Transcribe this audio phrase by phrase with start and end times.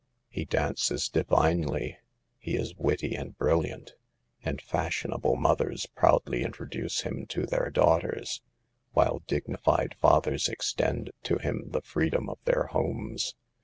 [0.29, 1.99] He dances divinely;
[2.39, 3.91] he is witty and bril liant,
[4.43, 8.41] and fashionable mothers proudly intro duce him to their daughters,
[8.93, 13.35] while dignified fathers extend to him the freedom of their homes.